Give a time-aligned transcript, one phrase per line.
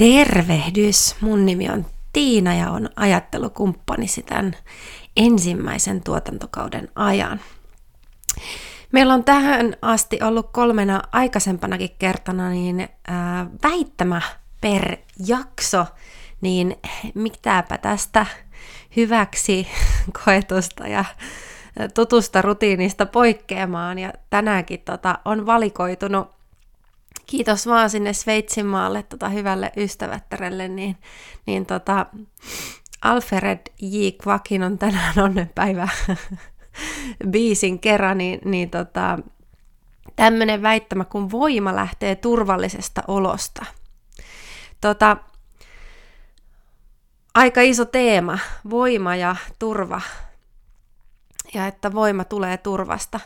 [0.00, 1.16] Tervehdys!
[1.20, 4.56] Mun nimi on Tiina ja on ajattelukumppanisi tämän
[5.16, 7.40] ensimmäisen tuotantokauden ajan.
[8.92, 14.22] Meillä on tähän asti ollut kolmena aikaisempanakin kertana niin ää, väittämä
[14.60, 15.86] per jakso,
[16.40, 16.76] niin
[17.14, 18.26] mitäpä tästä
[18.96, 19.68] hyväksi
[20.24, 21.04] koetusta ja
[21.94, 23.98] tutusta rutiinista poikkeamaan.
[23.98, 26.39] Ja tänäänkin tota, on valikoitunut
[27.30, 30.96] kiitos vaan sinne Sveitsin maalle tota, hyvälle ystävättärelle, niin,
[31.46, 32.06] niin tota,
[33.02, 34.08] Alfred J.
[34.22, 35.88] Kvakin on tänään onnenpäivä
[37.30, 39.18] biisin kerran, niin, niin tota,
[40.16, 43.64] tämmöinen väittämä, kun voima lähtee turvallisesta olosta.
[44.80, 45.16] Tota,
[47.34, 48.38] aika iso teema,
[48.70, 50.00] voima ja turva,
[51.54, 53.20] ja että voima tulee turvasta.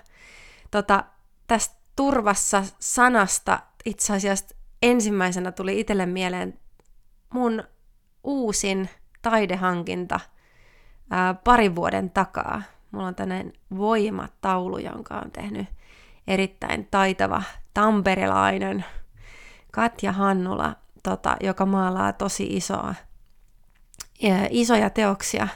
[0.71, 1.05] Tota,
[1.47, 6.59] tästä turvassa sanasta itse asiassa ensimmäisenä tuli itselle mieleen
[7.35, 7.65] mun
[8.25, 8.89] uusin
[9.23, 10.21] taidehankinta
[11.11, 12.63] ää, parin vuoden takaa.
[12.91, 15.67] Mulla on tämmöinen voimataulu, jonka on tehnyt
[16.27, 17.43] erittäin taitava
[17.75, 18.85] tamperelainen
[19.73, 22.95] Katja Hannula, tota, joka maalaa tosi isoa,
[24.23, 25.49] ja isoja teoksia,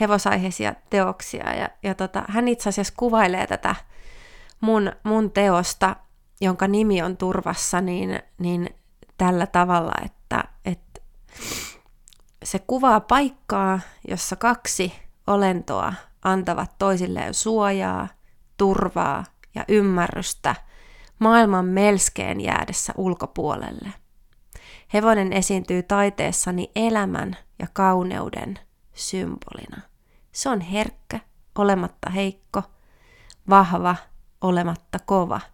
[0.00, 1.54] hevosaiheisia teoksia.
[1.54, 3.74] Ja, ja tota, hän itse asiassa kuvailee tätä
[4.60, 5.96] mun, mun teosta
[6.42, 8.70] jonka nimi on turvassa, niin, niin
[9.18, 11.00] tällä tavalla, että, että
[12.44, 14.92] se kuvaa paikkaa, jossa kaksi
[15.26, 18.08] olentoa antavat toisilleen suojaa,
[18.56, 20.54] turvaa ja ymmärrystä
[21.18, 23.92] maailman melskeen jäädessä ulkopuolelle.
[24.92, 28.58] Hevonen esiintyy taiteessani elämän ja kauneuden
[28.94, 29.80] symbolina.
[30.32, 31.20] Se on herkkä,
[31.58, 32.62] olematta heikko,
[33.48, 33.96] vahva,
[34.40, 35.40] olematta kova–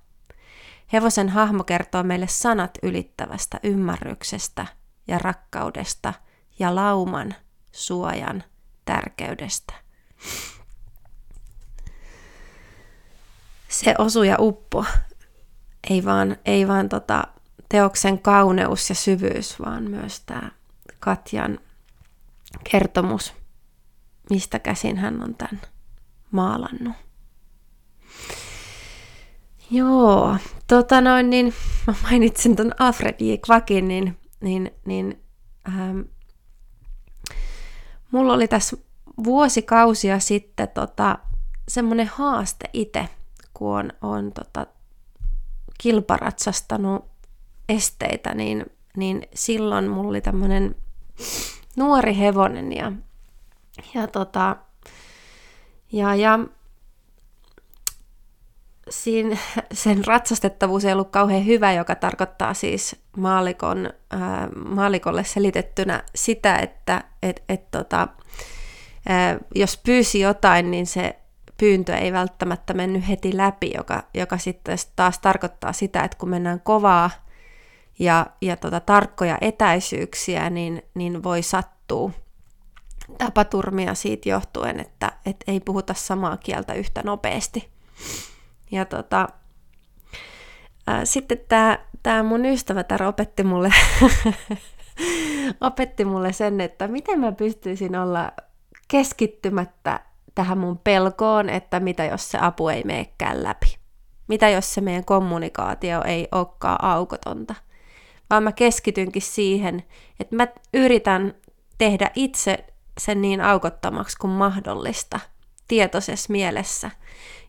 [0.93, 4.66] Hevosen hahmo kertoo meille sanat ylittävästä ymmärryksestä
[5.06, 6.15] ja rakkaudesta
[6.59, 7.34] ja lauman
[7.72, 8.44] suojan
[8.84, 9.75] tärkeydestä.
[13.69, 14.84] Se osu ja uppo,
[15.91, 17.25] ei vaan, ei vaan tota
[17.69, 20.50] teoksen kauneus ja syvyys, vaan myös tämä
[21.00, 21.59] Katjan
[22.70, 23.34] kertomus,
[24.31, 25.60] mistä käsin hän on tämän
[26.31, 26.97] maalannut.
[29.70, 30.36] Joo,
[30.66, 31.54] tota noin, niin
[31.86, 33.34] mä mainitsin ton Alfred J.
[33.50, 35.22] Quakin, niin, niin, niin
[35.68, 36.00] ähm,
[38.10, 38.76] mulla oli tässä
[39.24, 41.18] vuosikausia sitten tota,
[41.68, 43.08] semmoinen haaste itse,
[43.54, 44.66] kun on, on tota,
[45.78, 47.04] kilparatsastanut
[47.68, 50.76] esteitä, niin, niin silloin mulla oli tämmöinen
[51.76, 52.92] nuori hevonen ja,
[53.94, 54.56] ja, tota,
[55.92, 56.38] ja, ja
[58.91, 59.37] siinä,
[59.72, 67.04] sen ratsastettavuus ei ollut kauhean hyvä, joka tarkoittaa siis maalikon, ää, maalikolle selitettynä sitä, että
[67.22, 68.09] et, et, tota,
[69.09, 71.19] ää, jos pyysi jotain, niin se
[71.56, 76.60] pyyntö ei välttämättä mennyt heti läpi, joka, joka sitten taas tarkoittaa sitä, että kun mennään
[76.60, 77.10] kovaa
[77.99, 82.10] ja, ja tota, tarkkoja etäisyyksiä, niin, niin voi sattua
[83.19, 87.69] tapaturmia siitä johtuen, että et ei puhuta samaa kieltä yhtä nopeasti.
[88.70, 89.28] Ja tota,
[90.86, 93.72] ää, sitten tämä tää mun ystävätär opetti mulle,
[95.60, 98.32] opetti mulle sen, että miten mä pystyisin olla
[98.88, 100.00] keskittymättä
[100.34, 103.78] tähän mun pelkoon, että mitä jos se apu ei meekään läpi.
[104.28, 107.54] Mitä jos se meidän kommunikaatio ei olekaan aukotonta.
[108.30, 109.82] Vaan mä keskitynkin siihen,
[110.20, 111.34] että mä yritän
[111.78, 112.64] tehdä itse
[112.98, 115.20] sen niin aukottomaksi kuin mahdollista
[115.68, 116.90] tietoisessa mielessä.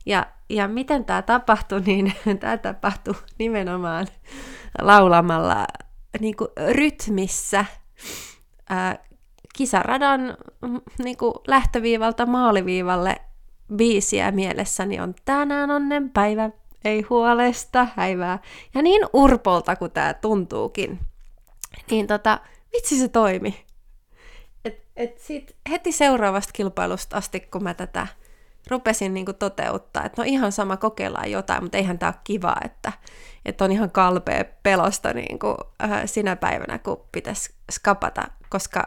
[0.05, 4.07] Ja, ja miten tämä tapahtui, niin tämä tapahtui nimenomaan
[4.81, 5.67] laulamalla
[6.19, 7.65] niin kuin rytmissä
[8.69, 9.03] ää,
[9.55, 10.37] kisaradan
[11.03, 13.21] niin kuin lähtöviivalta maaliviivalle
[13.75, 16.49] biisiä mielessäni on tänään onnen päivä,
[16.85, 18.39] ei huolesta häivää.
[18.73, 20.99] Ja niin urpolta kuin tämä tuntuukin,
[21.91, 22.39] niin tota,
[22.73, 23.65] vitsi se toimi.
[24.65, 28.07] Et, et sit heti seuraavasta kilpailusta asti, kun mä tätä
[28.69, 32.55] rupesin niin kuin toteuttaa, että no ihan sama, kokeillaan jotain, mutta eihän tämä ole kiva,
[32.65, 32.91] että,
[33.45, 38.83] että on ihan kalpea pelosta niin kuin, äh, sinä päivänä, kun pitäisi skapata, koska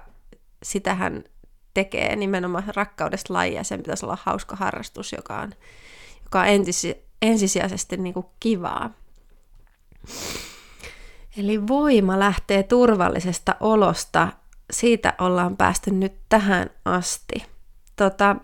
[0.63, 1.25] sitähän
[1.75, 5.53] tekee nimenomaan rakkaudesta lajia, sen pitäisi olla hauska harrastus, joka on,
[6.25, 8.91] joka on entisi, ensisijaisesti niin kuin kivaa.
[11.37, 14.29] Eli voima lähtee turvallisesta olosta,
[14.71, 17.47] siitä ollaan päästy nyt tähän asti.
[17.97, 18.37] Tota,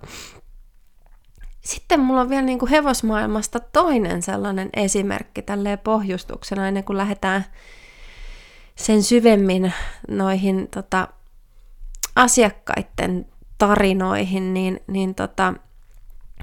[1.69, 7.45] sitten mulla on vielä niin kuin hevosmaailmasta toinen sellainen esimerkki tälleen pohjustuksena ennen kuin lähdetään
[8.77, 9.73] sen syvemmin
[10.09, 11.09] noihin tota,
[12.17, 13.27] asiakkaiden
[13.59, 15.55] tarinoihin, niin, niin tota,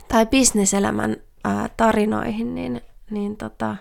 [0.07, 3.75] tai bisneselämän ää, tarinoihin, niin, niin, tota,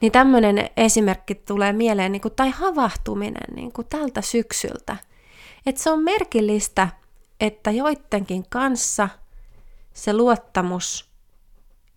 [0.00, 4.96] niin tämmöinen esimerkki tulee mieleen, niin kuin, tai havahtuminen niin kuin tältä syksyltä.
[5.66, 6.88] Että se on merkillistä,
[7.40, 9.08] että joidenkin kanssa
[9.96, 11.10] se luottamus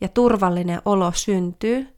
[0.02, 1.96] ja turvallinen olo syntyy,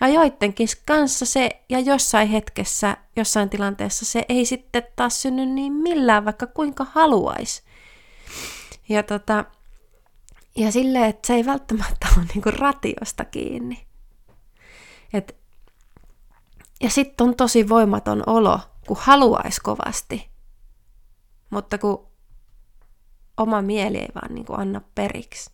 [0.00, 5.72] ja joidenkin kanssa se, ja jossain hetkessä, jossain tilanteessa se ei sitten taas synny niin
[5.72, 7.62] millään, vaikka kuinka haluaisi.
[8.88, 9.44] Ja, tota,
[10.56, 13.86] ja silleen, että se ei välttämättä ole niinku ratiosta kiinni.
[15.12, 15.36] Et,
[16.82, 20.30] ja sitten on tosi voimaton olo, kun haluaisi kovasti,
[21.50, 22.06] mutta kun
[23.36, 25.50] oma mieli ei vaan niinku anna periksi.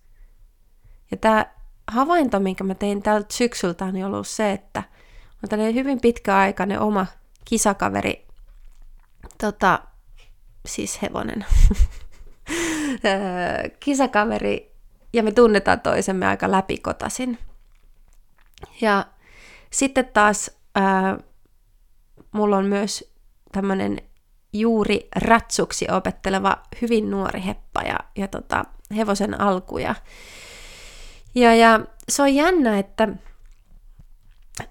[1.10, 1.46] Ja tämä
[1.90, 4.82] havainto, minkä mä tein tältä syksyltä, on ollut se, että
[5.42, 7.06] on tällainen hyvin pitkäaikainen oma
[7.44, 8.26] kisakaveri,
[9.38, 9.78] tota,
[10.66, 11.46] siis hevonen,
[13.84, 14.72] kisakaveri,
[15.12, 17.38] ja me tunnetaan toisemme aika läpikotasin.
[18.80, 19.06] Ja
[19.70, 21.18] sitten taas ää,
[22.32, 23.12] mulla on myös
[23.52, 23.98] tämmöinen
[24.52, 28.64] juuri ratsuksi opetteleva hyvin nuori heppa ja, ja tota,
[28.96, 29.94] hevosen alkuja.
[31.34, 33.08] Ja, ja se on jännä, että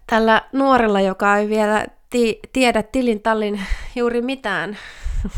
[0.07, 3.61] tällä nuorella, joka ei vielä ti- tiedä tilin tallin
[3.95, 4.77] juuri mitään,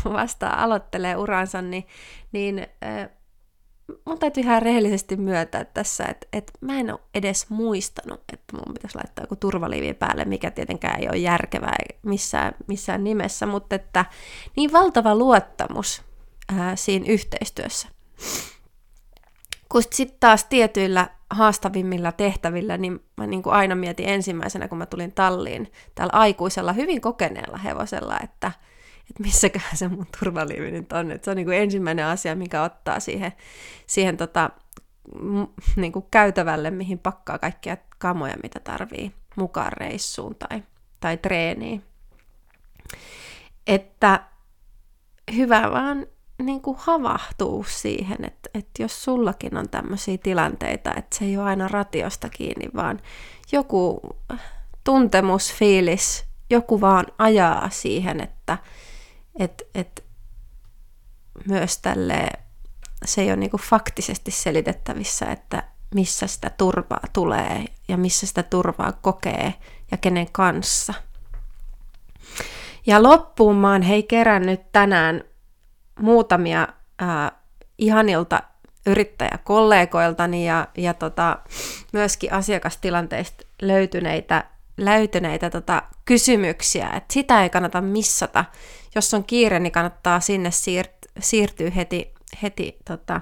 [0.04, 1.86] vasta aloittelee uransa, niin,
[2.32, 3.08] niin äh,
[4.04, 8.74] mun täytyy ihan rehellisesti myöntää tässä, että, että mä en ole edes muistanut, että mun
[8.74, 14.04] pitäisi laittaa joku turvaliivi päälle, mikä tietenkään ei ole järkevää missään, missään nimessä, mutta että
[14.56, 16.02] niin valtava luottamus
[16.58, 17.88] ää, siinä yhteistyössä.
[19.68, 24.86] Kun sitten taas tietyillä haastavimmilla tehtävillä, niin mä niin kuin aina mietin ensimmäisenä, kun mä
[24.86, 28.52] tulin talliin tällä aikuisella, hyvin kokeneella hevosella, että,
[29.10, 31.10] että missäkään se mun turvaliivi nyt on.
[31.10, 33.32] Että se on niin kuin ensimmäinen asia, mikä ottaa siihen,
[33.86, 34.50] siihen tota,
[35.76, 40.62] niin kuin käytävälle, mihin pakkaa kaikkia kamoja, mitä tarvii mukaan reissuun tai,
[41.00, 41.82] tai treeniin.
[43.66, 44.20] Että
[45.36, 46.06] hyvä vaan
[46.42, 51.46] niin kuin havahtuu siihen, että, että jos sullakin on tämmöisiä tilanteita, että se ei ole
[51.46, 53.00] aina ratiosta kiinni, vaan
[53.52, 54.00] joku
[54.84, 58.58] tuntemus, fiilis, joku vaan ajaa siihen, että
[59.38, 60.04] et, et
[61.46, 62.28] myös tälle
[63.04, 65.62] se ei ole niin kuin faktisesti selitettävissä, että
[65.94, 69.54] missä sitä turvaa tulee ja missä sitä turvaa kokee
[69.90, 70.94] ja kenen kanssa.
[72.86, 75.24] Ja loppuun mä oon hei kerännyt tänään
[76.00, 77.32] muutamia ää,
[77.78, 78.42] ihanilta
[78.86, 81.38] yrittäjäkollegoiltani ja, ja tota,
[81.92, 84.44] myöskin asiakastilanteista löytyneitä,
[84.76, 86.90] löytyneitä tota, kysymyksiä.
[86.90, 88.44] Et sitä ei kannata missata.
[88.94, 93.20] Jos on kiire, niin kannattaa sinne siirt- siirtyä heti, heti tota,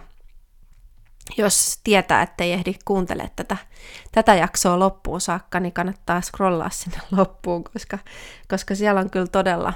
[1.36, 3.56] jos tietää, ettei ehdi kuuntele tätä,
[4.12, 7.98] tätä jaksoa loppuun saakka, niin kannattaa scrollaa sinne loppuun, koska,
[8.48, 9.72] koska siellä on kyllä todella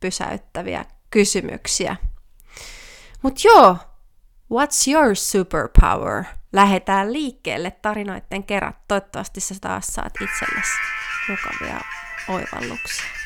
[0.00, 1.96] pysäyttäviä kysymyksiä.
[3.22, 3.76] Mutta joo,
[4.54, 6.24] what's your superpower?
[6.52, 8.74] Lähetään liikkeelle tarinoiden kerran.
[8.88, 10.72] Toivottavasti sä taas saat itsellesi
[11.28, 11.80] mukavia
[12.28, 13.19] oivalluksia.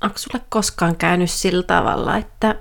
[0.00, 2.54] Onko sulle koskaan käynyt sillä tavalla, että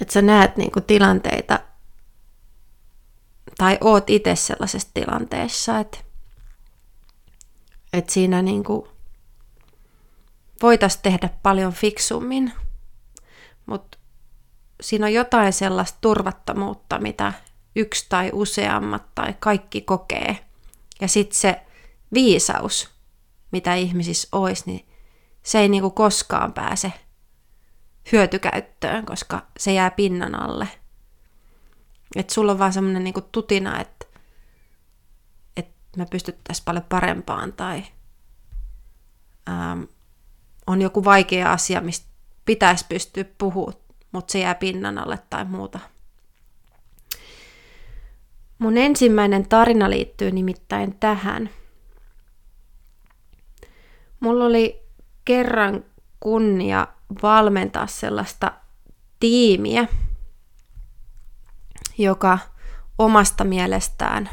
[0.00, 1.60] että sä näet niinku tilanteita
[3.58, 5.98] tai oot itse sellaisessa tilanteessa, että,
[7.92, 8.88] että siinä niinku
[10.62, 12.52] voitaisiin tehdä paljon fiksummin,
[13.66, 13.98] mutta
[14.80, 17.32] siinä on jotain sellaista turvattomuutta, mitä
[17.76, 20.38] yksi tai useammat tai kaikki kokee.
[21.00, 21.60] Ja sitten se
[22.14, 22.90] viisaus,
[23.52, 24.93] mitä ihmisissä olisi, niin
[25.44, 26.92] se ei niinku koskaan pääse
[28.12, 30.68] hyötykäyttöön, koska se jää pinnan alle.
[32.16, 34.06] Että sulla on vaan semmoinen niinku tutina, että,
[35.56, 37.84] että me pystyttäisiin paljon parempaan tai
[39.48, 39.82] ähm,
[40.66, 42.06] on joku vaikea asia, mistä
[42.44, 43.78] pitäisi pystyä puhumaan,
[44.12, 45.78] mutta se jää pinnan alle tai muuta.
[48.58, 51.50] Mun ensimmäinen tarina liittyy nimittäin tähän.
[54.20, 54.83] Mulla oli
[55.24, 55.84] kerran
[56.20, 56.86] kunnia
[57.22, 58.52] valmentaa sellaista
[59.20, 59.88] tiimiä,
[61.98, 62.38] joka
[62.98, 64.30] omasta mielestään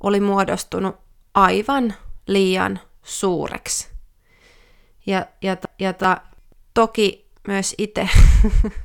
[0.00, 0.96] oli muodostunut
[1.34, 1.94] aivan
[2.26, 3.88] liian suureksi.
[5.06, 6.20] Ja, ja, ja ta,
[6.74, 8.08] toki myös itse,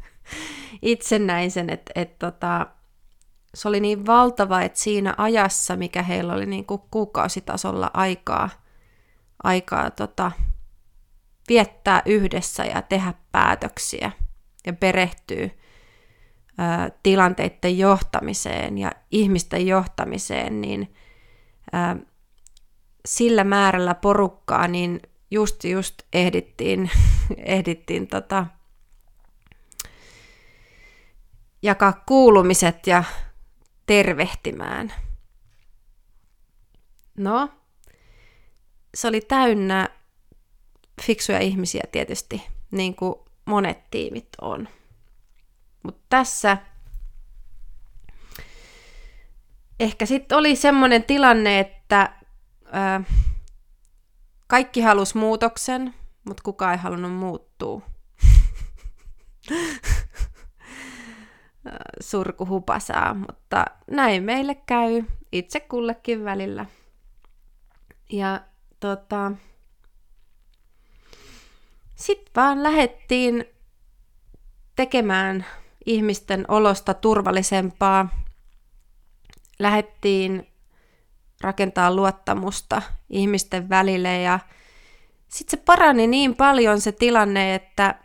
[0.81, 2.67] itse näin sen, että, että tota,
[3.53, 8.49] se oli niin valtava, että siinä ajassa, mikä heillä oli niin kuin kuukausitasolla aikaa,
[9.43, 10.31] aikaa tota,
[11.49, 14.11] viettää yhdessä ja tehdä päätöksiä
[14.65, 15.49] ja perehtyä
[16.57, 20.93] ää, tilanteiden johtamiseen ja ihmisten johtamiseen, niin
[23.05, 24.99] sillä määrällä porukkaa, niin
[25.31, 26.91] just just ehdittiin,
[27.37, 28.45] ehdittiin tota,
[31.61, 33.03] jakaa kuulumiset ja
[33.85, 34.93] tervehtimään.
[37.17, 37.49] No,
[38.95, 39.89] se oli täynnä
[41.01, 44.67] fiksuja ihmisiä tietysti, niin kuin monet tiimit on.
[45.83, 46.57] Mutta tässä
[49.79, 52.13] ehkä sitten oli semmoinen tilanne, että
[52.71, 53.03] ää,
[54.47, 55.93] kaikki halusi muutoksen,
[56.23, 57.81] mutta kukaan ei halunnut muuttua.
[61.99, 66.65] Surkuhupasaa, mutta näin meille käy itse kullekin välillä.
[68.11, 68.41] Ja
[68.79, 69.31] tota,
[72.01, 73.45] sitten vaan lähettiin
[74.75, 75.45] tekemään
[75.85, 78.09] ihmisten olosta turvallisempaa.
[79.59, 80.47] Lähettiin
[81.41, 84.39] rakentaa luottamusta ihmisten välille ja
[85.27, 87.95] sitten se parani niin paljon se tilanne, että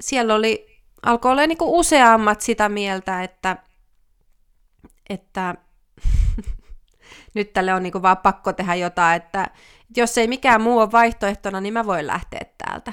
[0.00, 3.56] siellä oli, alkoi olla niin useammat sitä mieltä, että,
[5.08, 5.54] että
[7.34, 9.50] nyt tälle on niin vaan pakko tehdä jotain, että
[9.96, 12.92] jos ei mikään muu ole vaihtoehtona, niin mä voin lähteä täältä.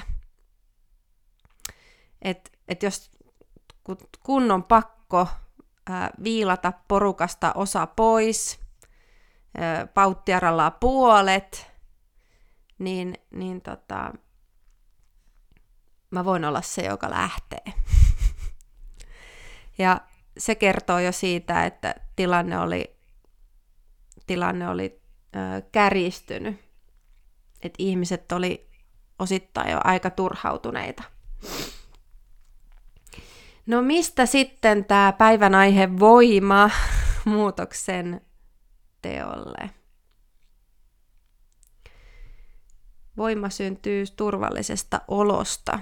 [2.22, 3.10] Et, et jos
[4.24, 5.28] kun on pakko
[5.90, 8.60] ää, viilata porukasta osa pois,
[9.58, 9.86] ää,
[10.80, 11.72] puolet,
[12.78, 14.12] niin, niin tota,
[16.10, 17.64] mä voin olla se, joka lähtee.
[19.78, 20.00] ja
[20.38, 22.93] se kertoo jo siitä, että tilanne oli,
[24.26, 25.00] tilanne oli
[25.32, 26.64] ää, kärjistynyt.
[27.62, 28.70] Että ihmiset oli
[29.18, 31.02] osittain jo aika turhautuneita.
[33.66, 36.70] No mistä sitten tämä päivän aihe voima
[37.24, 38.20] muutoksen
[39.02, 39.70] teolle?
[43.16, 45.78] Voima syntyy turvallisesta olosta.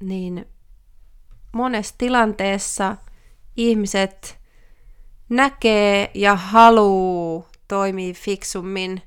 [0.00, 0.48] Niin
[1.52, 2.96] monessa tilanteessa
[3.56, 4.41] ihmiset
[5.32, 9.02] näkee ja haluu toimii fiksummin,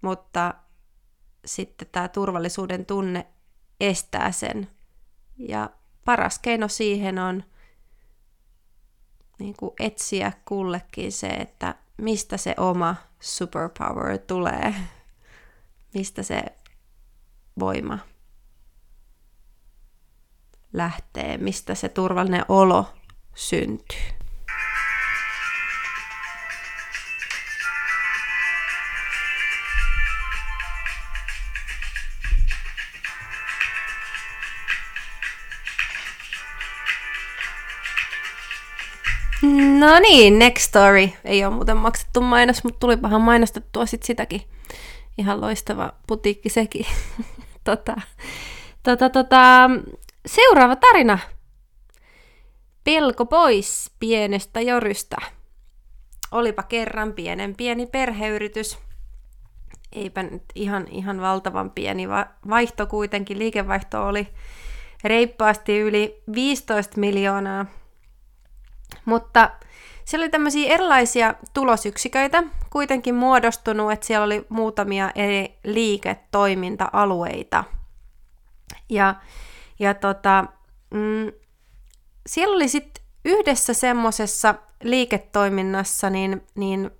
[0.00, 0.54] mutta
[1.44, 3.26] sitten tämä turvallisuuden tunne
[3.80, 4.70] estää sen
[5.38, 5.70] ja
[6.04, 7.44] paras keino siihen on
[9.38, 14.74] niin kuin etsiä kullekin se, että mistä se oma superpower tulee,
[15.94, 16.42] mistä se
[17.58, 17.98] voima
[20.72, 22.86] lähtee, mistä se turvallinen olo
[23.34, 24.21] syntyy.
[39.42, 41.08] No niin, next story.
[41.24, 44.42] Ei ole muuten maksettu mainos, mutta tulipahan mainostettua sit sitäkin.
[45.18, 46.86] Ihan loistava putiikki sekin.
[47.64, 47.96] tota,
[48.82, 49.70] tota, tota,
[50.26, 51.18] seuraava tarina.
[52.84, 55.16] Pelko pois pienestä jorystä.
[56.30, 58.78] Olipa kerran pienen pieni perheyritys.
[59.92, 62.08] Eipä nyt ihan, ihan valtavan pieni
[62.48, 63.38] vaihto kuitenkin.
[63.38, 64.28] Liikevaihto oli
[65.04, 67.66] reippaasti yli 15 miljoonaa
[69.04, 69.50] mutta
[70.04, 77.64] siellä oli tämmöisiä erilaisia tulosyksiköitä kuitenkin muodostunut, että siellä oli muutamia eri liiketoiminta-alueita.
[78.88, 79.14] Ja,
[79.78, 80.44] ja tota,
[80.94, 81.32] mm,
[82.26, 86.90] siellä oli sitten yhdessä semmoisessa liiketoiminnassa niin, niin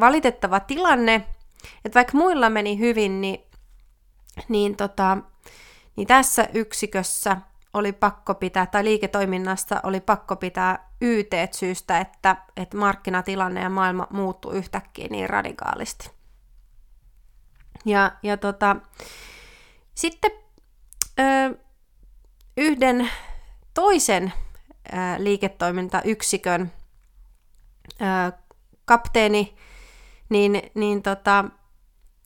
[0.00, 1.14] valitettava tilanne,
[1.84, 3.40] että vaikka muilla meni hyvin, niin,
[4.48, 5.18] niin, tota,
[5.96, 7.36] niin tässä yksikössä
[7.74, 14.06] oli pakko pitää, tai liiketoiminnasta oli pakko pitää YT syystä, että, että markkinatilanne ja maailma
[14.10, 16.10] muuttui yhtäkkiä niin radikaalisti.
[17.84, 18.76] Ja, ja tota,
[19.94, 20.30] sitten
[21.20, 21.58] ö,
[22.56, 23.10] yhden
[23.74, 24.32] toisen
[24.92, 26.72] ö, liiketoimintayksikön
[28.00, 28.32] ö,
[28.84, 29.56] kapteeni
[30.28, 31.44] niin, niin tota,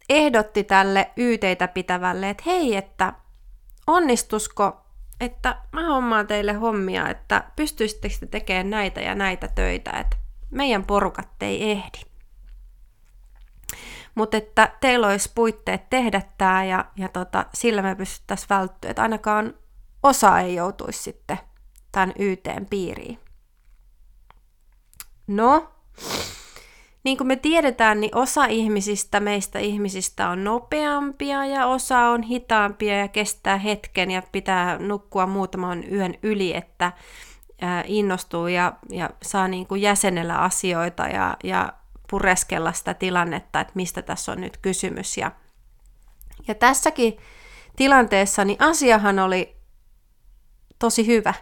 [0.08, 3.12] ehdotti tälle YTtä pitävälle, että hei, että
[3.86, 4.83] onnistusko
[5.24, 10.16] että mä hommaan teille hommia, että pystyisittekö te tekemään näitä ja näitä töitä, että
[10.50, 11.98] meidän porukat ei ehdi.
[14.14, 19.02] mutta että teillä olisi puitteet tehdä tämä ja, ja tota, sillä me pystyttäisiin välttyä, että
[19.02, 19.54] ainakaan
[20.02, 21.38] osa ei joutuisi sitten
[21.92, 23.18] tämän YTn piiriin.
[25.26, 25.73] No,
[27.04, 32.98] niin kuin me tiedetään, niin osa ihmisistä, meistä ihmisistä on nopeampia ja osa on hitaampia
[32.98, 36.92] ja kestää hetken ja pitää nukkua muutaman yön yli, että
[37.86, 41.72] innostuu ja, ja saa niin kuin jäsenellä asioita ja, ja
[42.10, 45.16] pureskella sitä tilannetta, että mistä tässä on nyt kysymys.
[45.16, 45.32] Ja,
[46.48, 47.16] ja tässäkin
[47.76, 49.56] tilanteessa niin asiahan oli
[50.78, 51.34] tosi hyvä.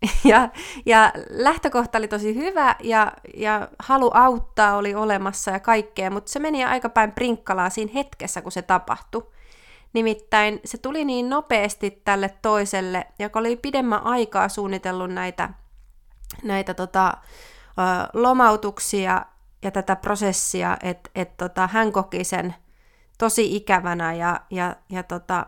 [0.24, 0.48] Ja,
[0.86, 6.38] ja lähtökohta oli tosi hyvä ja, ja halu auttaa oli olemassa ja kaikkea, mutta se
[6.38, 9.30] meni aika päin prinkkalaa siinä hetkessä, kun se tapahtui.
[9.92, 15.50] Nimittäin se tuli niin nopeasti tälle toiselle, joka oli pidemmän aikaa suunnitellut näitä,
[16.42, 17.14] näitä tota,
[18.12, 19.26] lomautuksia
[19.62, 22.54] ja tätä prosessia, että et tota, hän koki sen
[23.18, 25.46] tosi ikävänä ja, ja, ja tota,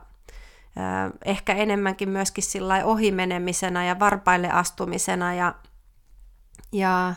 [1.24, 5.54] ehkä enemmänkin myöskin sillä ohimenemisenä ja varpaille astumisena ja,
[6.72, 7.14] ja,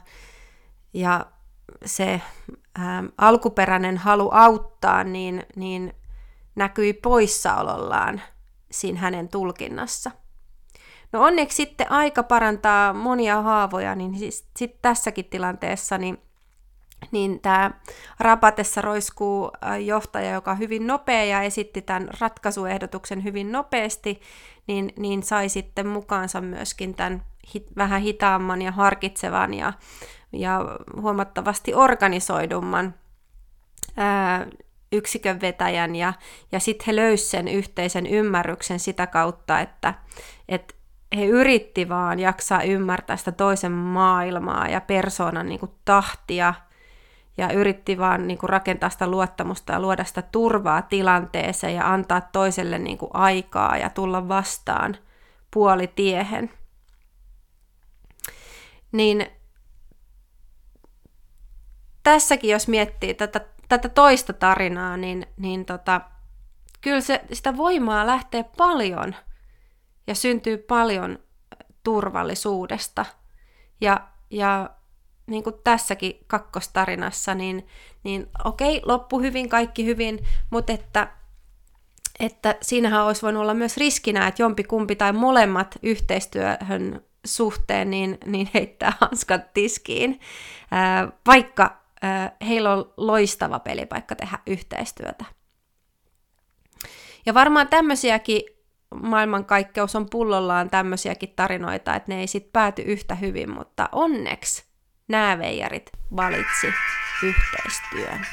[0.94, 1.26] ja
[1.86, 2.22] se
[2.78, 5.94] ää, alkuperäinen halu auttaa niin, niin
[6.56, 8.22] näkyi poissaolollaan
[8.72, 10.12] siinä hänen tulkinnassa.
[11.12, 16.25] No onneksi sitten aika parantaa monia haavoja, niin siis sit tässäkin tilanteessa niin
[17.12, 17.72] niin tämä
[18.20, 19.52] Rapatessa roiskuu
[19.86, 24.22] johtaja, joka on hyvin nopea ja esitti tämän ratkaisuehdotuksen hyvin nopeasti,
[24.68, 27.24] niin, niin sai sitten mukaansa myöskin tämän
[27.54, 29.74] hit, vähän hitaamman ja harkitsevan ja,
[30.32, 30.62] ja
[31.02, 32.94] huomattavasti organisoidumman
[33.98, 34.48] ää,
[34.92, 36.14] yksikön vetäjän ja,
[36.52, 39.94] ja sitten he löysivät sen yhteisen ymmärryksen sitä kautta, että
[40.50, 40.75] et
[41.18, 46.53] he yritti vaan jaksaa ymmärtää sitä toisen maailmaa ja persoonan niin kuin, tahtia–
[47.38, 52.22] ja yritti vaan niin kuin rakentaa sitä luottamusta ja luoda sitä turvaa tilanteeseen ja antaa
[52.22, 54.98] toiselle niin kuin aikaa ja tulla vastaan
[55.52, 56.52] puolitiehen.
[58.92, 59.28] Niin
[62.04, 66.02] tässäkin, jos miettii tätä, tätä toista tarinaa, niin, niin tota,
[66.82, 69.16] kyllä se, sitä voimaa lähtee paljon
[70.08, 71.20] ja syntyy paljon
[71.84, 73.06] turvallisuudesta.
[73.82, 74.70] Ja, ja
[75.27, 77.68] niin kuin tässäkin kakkostarinassa, niin,
[78.03, 81.07] niin okei, loppu hyvin, kaikki hyvin, mutta että,
[82.20, 88.18] että siinähän olisi voinut olla myös riskinä, että jompi kumpi tai molemmat yhteistyöhön suhteen niin,
[88.25, 90.20] niin heittää hanskat tiskiin,
[91.27, 91.81] vaikka
[92.48, 95.25] heillä on loistava pelipaikka tehdä yhteistyötä.
[97.25, 98.42] Ja varmaan tämmöisiäkin
[99.01, 104.64] maailmankaikkeus on pullollaan tämmöisiäkin tarinoita, että ne ei sitten pääty yhtä hyvin, mutta onneksi
[105.07, 106.68] nämä veijarit valitsi
[107.24, 108.25] yhteistyön.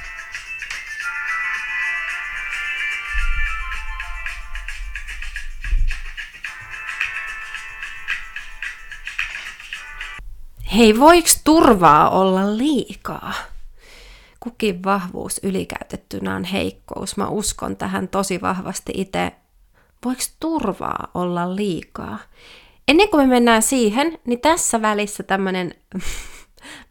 [10.77, 13.33] Hei, voiko turvaa olla liikaa?
[14.41, 17.17] Kukin vahvuus ylikäytettynä on heikkous.
[17.17, 19.33] Mä uskon tähän tosi vahvasti itse.
[20.05, 22.19] Voiko turvaa olla liikaa?
[22.89, 25.75] Ennen kuin me mennään siihen, niin tässä välissä tämmönen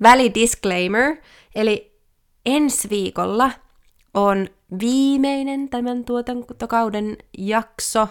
[0.01, 1.17] välidisclaimer,
[1.55, 1.99] eli
[2.45, 3.51] ensi viikolla
[4.13, 4.47] on
[4.79, 8.07] viimeinen tämän tuotantokauden jakso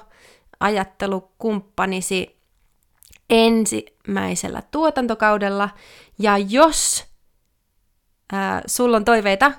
[0.61, 2.41] ajattelukumppanisi
[3.31, 5.69] ensimmäisellä tuotantokaudella.
[6.19, 7.05] Ja jos
[8.33, 9.53] ää, sulla on toiveita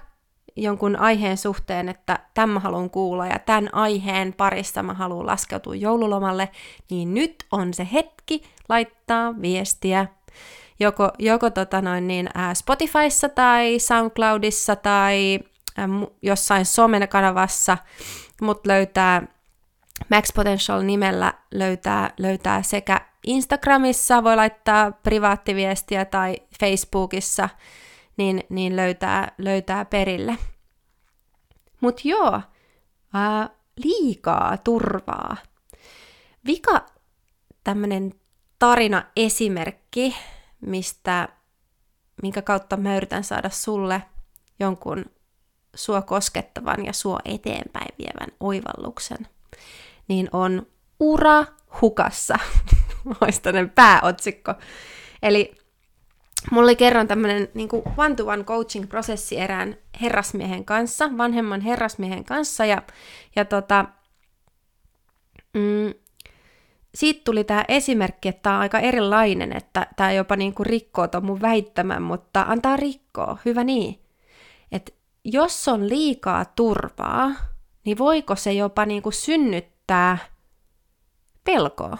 [0.55, 6.49] jonkun aiheen suhteen, että tämä haluan kuulla ja tämän aiheen parissa mä haluan laskeutua joululomalle,
[6.89, 10.07] niin nyt on se hetki laittaa viestiä
[10.81, 15.39] joko, joko tota noin niin, ää, Spotifyssa tai SoundCloudissa tai
[15.77, 15.87] ää,
[16.21, 17.77] jossain somen kanavassa,
[18.41, 19.27] mut löytää
[20.09, 27.49] Max Potential nimellä löytää, löytää sekä Instagramissa, voi laittaa privaattiviestiä tai Facebookissa,
[28.17, 30.37] niin, niin löytää, löytää perille.
[31.81, 32.41] Mut joo,
[33.13, 33.49] ää,
[33.83, 35.37] liikaa turvaa.
[36.47, 36.85] Vika
[37.63, 38.13] tämmönen
[38.59, 40.15] tarina esimerkki
[40.61, 41.29] mistä,
[42.21, 44.03] minkä kautta mä yritän saada sulle
[44.59, 45.05] jonkun
[45.75, 49.27] sua koskettavan ja sua eteenpäin vievän oivalluksen,
[50.07, 50.67] niin on
[50.99, 51.45] ura
[51.81, 52.35] hukassa,
[53.21, 53.41] olisi
[53.75, 54.53] pääotsikko.
[55.23, 55.55] Eli
[56.51, 62.81] mulla oli kerran tämmöinen niin one-to-one coaching-prosessi erään herrasmiehen kanssa, vanhemman herrasmiehen kanssa, ja,
[63.35, 63.85] ja tota,
[65.53, 65.93] mm,
[66.95, 71.07] siitä tuli tämä esimerkki, että tämä on aika erilainen, että tämä jopa niin kuin rikkoo
[71.07, 73.99] tuon mun väittämän, mutta antaa rikkoa, hyvä niin.
[74.71, 77.31] Et jos on liikaa turvaa,
[77.85, 80.17] niin voiko se jopa niin kuin synnyttää
[81.43, 81.97] pelkoa?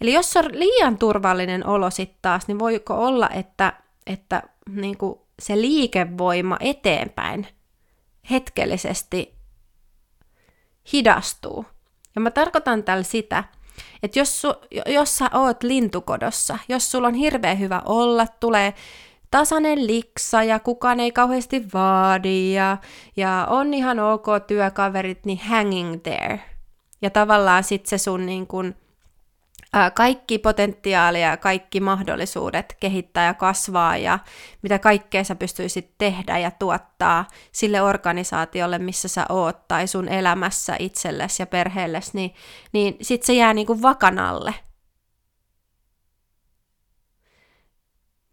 [0.00, 3.72] Eli jos on liian turvallinen olo sitten taas, niin voiko olla, että,
[4.06, 7.46] että niin kuin se liikevoima eteenpäin
[8.30, 9.34] hetkellisesti
[10.92, 11.64] hidastuu.
[12.16, 13.44] Ja mä tarkoitan tällä sitä,
[14.02, 14.54] että jos, su,
[14.86, 18.74] jos sä oot lintukodossa, jos sulla on hirveän hyvä olla, tulee
[19.30, 22.76] tasainen liksa ja kukaan ei kauheasti vaadi ja,
[23.16, 26.40] ja on ihan ok työkaverit, niin hanging there.
[27.02, 28.74] Ja tavallaan sitten se sun niin kun,
[29.94, 34.18] kaikki potentiaali ja kaikki mahdollisuudet kehittää ja kasvaa ja
[34.62, 40.76] mitä kaikkea sä pystyisit tehdä ja tuottaa sille organisaatiolle, missä sä oot tai sun elämässä
[40.78, 42.34] itsellesi ja perheellesi, niin,
[42.72, 44.54] niin sit se jää niinku vakanalle.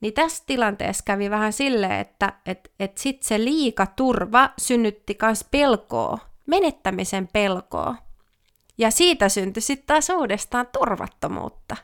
[0.02, 5.46] Niin tässä tilanteessa kävi vähän silleen, että et, et sit se liika turva synnytti myös
[5.52, 7.96] pelkoa, menettämisen pelkoa.
[8.78, 11.76] Ja siitä syntyi sitten taas uudestaan turvattomuutta.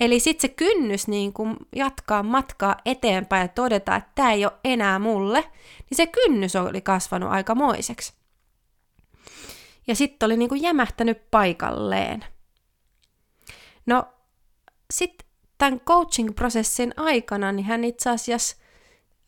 [0.00, 4.52] Eli sitten se kynnys niin kun jatkaa matkaa eteenpäin ja todeta, että tämä ei ole
[4.64, 5.40] enää mulle,
[5.90, 8.12] niin se kynnys oli kasvanut aikamoiseksi.
[9.86, 12.24] Ja sitten oli niin kuin jämähtänyt paikalleen.
[13.86, 14.04] No,
[14.90, 18.56] sitten tämän coaching-prosessin aikana, niin hän itse asiassa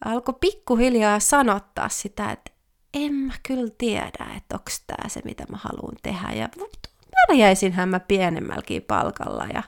[0.05, 2.53] alkoi pikkuhiljaa sanottaa sitä, että
[2.95, 6.33] en mä kyllä tiedä, että onko tämä se, mitä mä haluan tehdä.
[6.33, 6.49] Ja
[7.27, 9.63] pärjäisinhän mä pienemmälläkin palkalla ja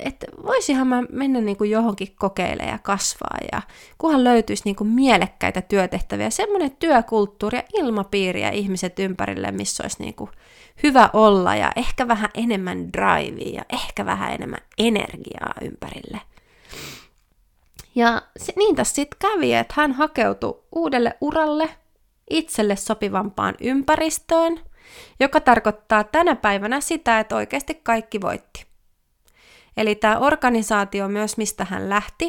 [0.00, 3.62] että voisinhan mä mennä niin kuin johonkin kokeilemaan ja kasvaa ja
[3.98, 10.02] kunhan löytyisi niin kuin mielekkäitä työtehtäviä, semmoinen työkulttuuri ja ilmapiiri ja ihmiset ympärille, missä olisi
[10.02, 10.30] niin kuin
[10.82, 16.20] hyvä olla ja ehkä vähän enemmän drivea ja ehkä vähän enemmän energiaa ympärille.
[17.94, 18.22] Ja
[18.56, 21.68] niin tässä sitten kävi, että hän hakeutui uudelle uralle,
[22.30, 24.60] itselle sopivampaan ympäristöön,
[25.20, 28.66] joka tarkoittaa tänä päivänä sitä, että oikeasti kaikki voitti.
[29.76, 32.28] Eli tämä organisaatio myös, mistä hän lähti,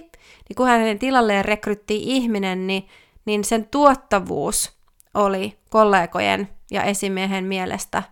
[0.50, 2.88] niin kun hänen tilalleen rekryttiin ihminen, niin,
[3.26, 4.78] niin sen tuottavuus
[5.14, 8.04] oli kollegojen ja esimiehen mielestä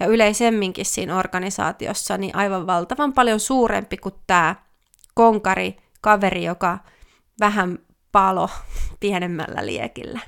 [0.00, 4.54] ja yleisemminkin siinä organisaatiossa niin aivan valtavan paljon suurempi kuin tämä
[5.14, 6.78] konkari, kaveri, joka
[7.40, 7.78] vähän
[8.12, 8.50] palo
[9.00, 10.20] pienemmällä liekillä.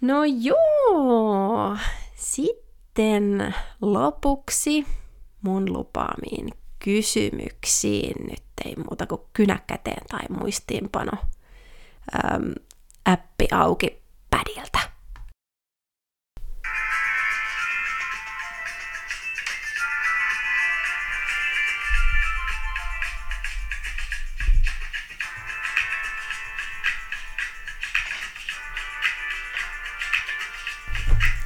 [0.00, 1.76] No joo,
[2.14, 4.86] sitten lopuksi
[5.42, 8.26] mun lupaamiin kysymyksiin.
[8.30, 11.12] Nyt ei muuta kuin kynäkäteen tai muistiinpano
[12.14, 12.54] äm,
[13.04, 14.02] appi auki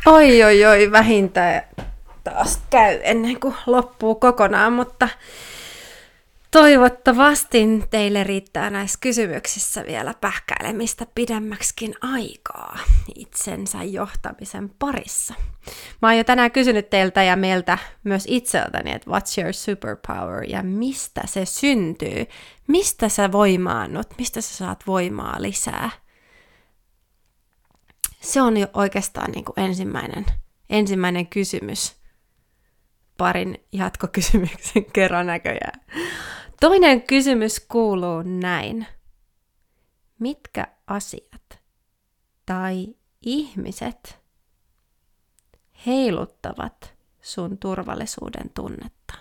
[0.07, 1.63] Oi, oi, oi, vähintään
[2.25, 5.09] taas käy ennen kuin loppuu kokonaan, mutta
[6.51, 12.79] toivottavasti teille riittää näissä kysymyksissä vielä pähkäilemistä pidemmäksikin aikaa
[13.15, 15.35] itsensä johtamisen parissa.
[16.03, 20.63] Mä oon jo tänään kysynyt teiltä ja meiltä myös itseltäni, että what's your superpower ja
[20.63, 22.27] mistä se syntyy,
[22.67, 25.91] mistä sä voimaannut, mistä sä saat voimaa lisää–
[28.23, 30.27] se on jo oikeastaan niin kuin ensimmäinen,
[30.71, 31.97] ensimmäinen kysymys
[33.19, 35.81] parin jatkokysymyksen kerran näköjään.
[36.61, 38.87] Toinen kysymys kuuluu näin.
[40.19, 41.61] Mitkä asiat
[42.47, 44.19] tai ihmiset
[45.87, 49.15] heiluttavat sun turvallisuuden tunnetta?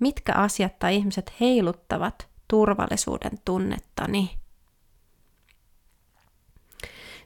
[0.00, 4.39] Mitkä asiat tai ihmiset heiluttavat turvallisuuden tunnettani?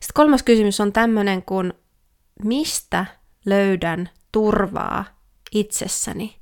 [0.01, 1.73] Sitten kolmas kysymys on tämmöinen kuin,
[2.45, 3.07] mistä
[3.45, 5.05] löydän turvaa
[5.53, 6.37] itsessäni?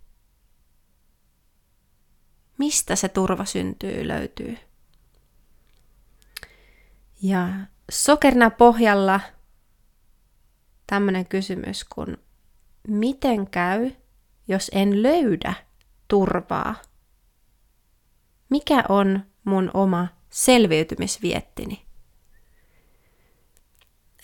[2.59, 4.59] Mistä se turva syntyy, löytyy?
[7.23, 7.49] Ja
[7.91, 9.21] sokerina pohjalla
[10.87, 12.17] tämmöinen kysymys kuin,
[12.89, 13.91] miten käy,
[14.49, 15.55] jos en löydä
[16.09, 16.75] turvaa?
[18.49, 21.92] Mikä on mun oma selviytymisviettini?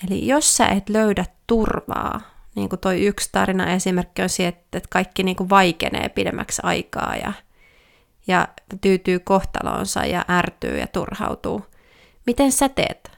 [0.07, 2.21] Eli jos sä et löydä turvaa,
[2.55, 7.17] niin kuin toi yksi tarina esimerkki on se, että kaikki niin kuin vaikenee pidemmäksi aikaa
[7.17, 7.33] ja,
[8.27, 8.49] ja
[8.81, 11.67] tyytyy kohtaloonsa ja ärtyy ja turhautuu.
[12.27, 13.11] Miten sä teet?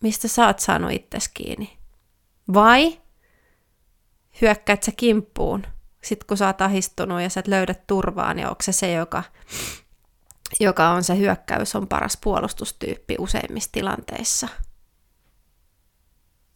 [0.00, 1.78] Mistä sä oot saanut itses kiinni?
[2.54, 3.00] Vai
[4.40, 5.66] hyökkäät sä kimppuun,
[6.02, 9.22] sit kun sä oot ahistunut ja sä et löydä turvaa, niin onko se se, joka
[10.60, 14.48] joka on se hyökkäys on paras puolustustyyppi useimmissa tilanteissa.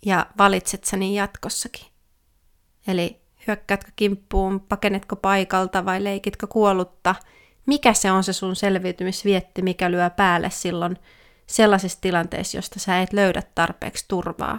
[0.06, 1.86] Ja valitset sä niin jatkossakin.
[2.86, 7.14] Eli hyökkäätkö kimppuun, pakenetko paikalta vai leikitkö kuollutta,
[7.66, 10.96] mikä se on se sun selviytymisvietti, mikä lyö päälle silloin
[11.46, 14.58] sellaisessa tilanteessa, josta sä et löydä tarpeeksi turvaa.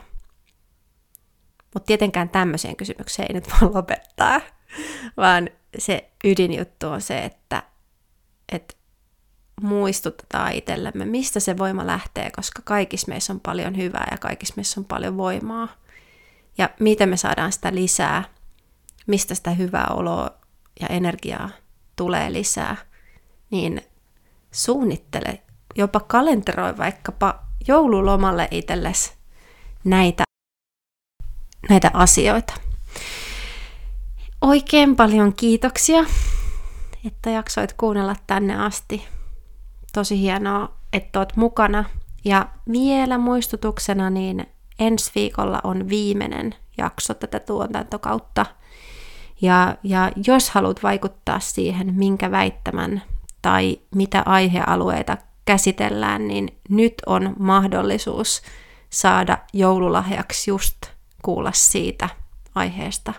[1.73, 4.41] Mutta tietenkään tämmöiseen kysymykseen ei nyt voi lopettaa,
[5.17, 7.63] vaan se ydinjuttu on se, että,
[8.51, 8.73] että
[9.61, 14.79] muistutetaan itsellemme, mistä se voima lähtee, koska kaikissa meissä on paljon hyvää ja kaikissa meissä
[14.79, 15.67] on paljon voimaa.
[16.57, 18.23] Ja miten me saadaan sitä lisää,
[19.07, 20.31] mistä sitä hyvää oloa
[20.79, 21.49] ja energiaa
[21.95, 22.75] tulee lisää,
[23.51, 23.81] niin
[24.51, 25.41] suunnittele,
[25.75, 29.13] jopa kalenteroi vaikkapa joululomalle itsellesi
[29.83, 30.23] näitä,
[31.69, 32.53] näitä asioita.
[34.41, 36.05] Oikein paljon kiitoksia,
[37.05, 39.07] että jaksoit kuunnella tänne asti.
[39.93, 41.83] Tosi hienoa, että oot mukana.
[42.25, 44.45] Ja vielä muistutuksena, niin
[44.79, 48.45] ensi viikolla on viimeinen jakso tätä tuotantokautta.
[49.41, 53.01] Ja, ja jos haluat vaikuttaa siihen, minkä väittämän
[53.41, 58.41] tai mitä aihealueita käsitellään, niin nyt on mahdollisuus
[58.89, 60.77] saada joululahjaksi just
[61.21, 62.09] kuulla siitä
[62.55, 63.13] aiheesta,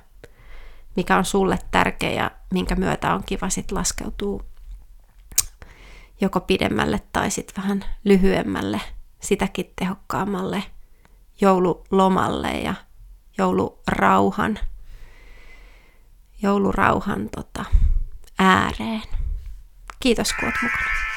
[0.97, 4.52] mikä on sulle tärkeä ja minkä myötä on kiva sit laskeutua
[6.23, 8.81] joko pidemmälle tai sitten vähän lyhyemmälle,
[9.21, 10.63] sitäkin tehokkaammalle
[11.41, 12.75] joululomalle ja
[13.39, 14.59] joulurauhan,
[16.43, 17.65] joulurauhan tota,
[18.39, 19.03] ääreen.
[20.01, 21.12] Kiitos kun olet mukana.